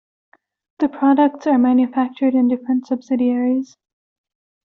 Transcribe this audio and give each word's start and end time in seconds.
The 0.79 0.89
products 0.89 1.45
are 1.45 1.59
manufactured 1.59 2.33
in 2.33 2.47
different 2.47 2.87
subsidiaries. 2.87 3.77